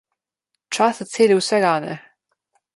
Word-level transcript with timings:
Čas 0.77 1.03
zaceli 1.03 1.39
vse 1.41 1.63
rane. 1.67 1.95